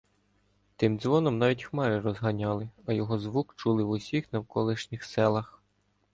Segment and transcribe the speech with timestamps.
[0.77, 5.61] Тим дзвоном навіть хмари розганяли, а його звук чули в усіх навколишніх селах.